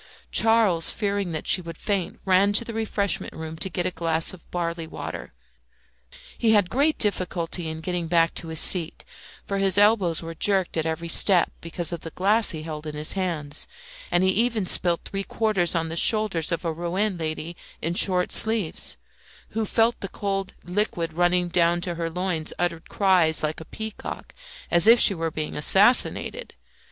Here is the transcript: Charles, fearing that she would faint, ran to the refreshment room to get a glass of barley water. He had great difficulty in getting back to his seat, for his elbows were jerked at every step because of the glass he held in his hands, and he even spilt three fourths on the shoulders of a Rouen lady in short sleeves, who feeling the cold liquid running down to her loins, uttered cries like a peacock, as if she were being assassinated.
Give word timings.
Charles, 0.31 0.89
fearing 0.89 1.31
that 1.33 1.45
she 1.45 1.61
would 1.61 1.77
faint, 1.77 2.19
ran 2.25 2.53
to 2.53 2.65
the 2.65 2.73
refreshment 2.73 3.33
room 3.33 3.55
to 3.57 3.69
get 3.69 3.85
a 3.85 3.91
glass 3.91 4.33
of 4.33 4.49
barley 4.49 4.87
water. 4.87 5.31
He 6.35 6.53
had 6.53 6.71
great 6.71 6.97
difficulty 6.97 7.67
in 7.69 7.81
getting 7.81 8.07
back 8.07 8.33
to 8.33 8.47
his 8.47 8.59
seat, 8.59 9.05
for 9.45 9.59
his 9.59 9.77
elbows 9.77 10.23
were 10.23 10.33
jerked 10.33 10.75
at 10.75 10.87
every 10.87 11.07
step 11.07 11.51
because 11.61 11.91
of 11.93 11.99
the 11.99 12.09
glass 12.09 12.49
he 12.49 12.63
held 12.63 12.87
in 12.87 12.95
his 12.95 13.11
hands, 13.11 13.67
and 14.09 14.23
he 14.23 14.31
even 14.31 14.65
spilt 14.65 15.01
three 15.05 15.21
fourths 15.21 15.75
on 15.75 15.89
the 15.89 15.95
shoulders 15.95 16.51
of 16.51 16.65
a 16.65 16.73
Rouen 16.73 17.15
lady 17.19 17.55
in 17.79 17.93
short 17.93 18.31
sleeves, 18.31 18.97
who 19.49 19.67
feeling 19.67 19.93
the 19.99 20.09
cold 20.09 20.55
liquid 20.63 21.13
running 21.13 21.47
down 21.47 21.79
to 21.81 21.93
her 21.93 22.09
loins, 22.09 22.53
uttered 22.57 22.89
cries 22.89 23.43
like 23.43 23.59
a 23.61 23.65
peacock, 23.65 24.33
as 24.71 24.87
if 24.87 24.99
she 24.99 25.13
were 25.13 25.29
being 25.29 25.55
assassinated. 25.55 26.55